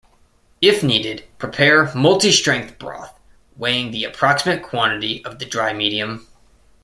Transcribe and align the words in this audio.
If 0.61 0.81
needed, 0.83 1.25
prepare 1.37 1.93
multi-strength 1.93 2.79
broth 2.79 3.19
weighing 3.55 3.91
the 3.91 4.03
appropriate 4.03 4.63
quantity 4.63 5.23
of 5.23 5.37
the 5.37 5.45
dry 5.45 5.73
medium. 5.73 6.27